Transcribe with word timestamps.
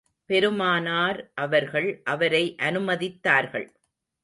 பெருமானார் 0.25 1.31
அவர்கள் 1.35 2.01
அவரை 2.03 2.55
அனுமதித்தார்கள். 2.61 3.67